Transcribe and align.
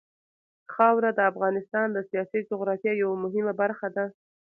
خاوره 0.73 1.09
د 1.15 1.19
افغانستان 1.31 1.87
د 1.93 1.97
سیاسي 2.09 2.39
جغرافیه 2.49 2.93
یوه 3.03 3.15
مهمه 3.23 3.53
برخه 3.61 3.87
ده. 3.95 4.05